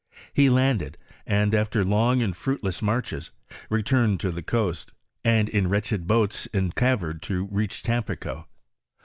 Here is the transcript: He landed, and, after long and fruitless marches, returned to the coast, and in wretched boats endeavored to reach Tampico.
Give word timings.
He 0.33 0.49
landed, 0.49 0.97
and, 1.27 1.53
after 1.53 1.85
long 1.85 2.23
and 2.23 2.35
fruitless 2.35 2.81
marches, 2.81 3.29
returned 3.69 4.19
to 4.21 4.31
the 4.31 4.41
coast, 4.41 4.93
and 5.23 5.47
in 5.47 5.69
wretched 5.69 6.07
boats 6.07 6.47
endeavored 6.47 7.21
to 7.21 7.47
reach 7.51 7.83
Tampico. 7.83 8.47